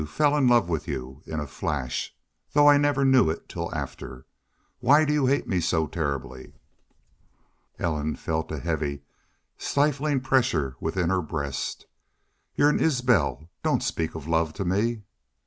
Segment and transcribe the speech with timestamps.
[0.07, 2.15] fell in love with you in a flash
[2.53, 4.25] though I never knew it till after....
[4.79, 6.53] Why do you hate me so terribly?"
[7.77, 9.03] Ellen felt a heavy,
[9.59, 11.85] stifling pressure within her breast.
[12.55, 13.47] "Y'u're an Isbel....
[13.61, 15.03] Doon't speak of love to me."